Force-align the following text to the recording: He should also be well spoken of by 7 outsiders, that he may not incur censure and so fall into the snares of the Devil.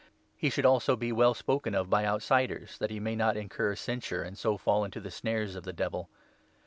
He 0.35 0.49
should 0.49 0.65
also 0.65 0.95
be 0.95 1.11
well 1.11 1.35
spoken 1.35 1.75
of 1.75 1.87
by 1.87 2.01
7 2.01 2.09
outsiders, 2.15 2.75
that 2.79 2.89
he 2.89 2.99
may 2.99 3.15
not 3.15 3.37
incur 3.37 3.75
censure 3.75 4.23
and 4.23 4.35
so 4.35 4.57
fall 4.57 4.83
into 4.83 4.99
the 4.99 5.11
snares 5.11 5.55
of 5.55 5.63
the 5.63 5.73
Devil. 5.73 6.09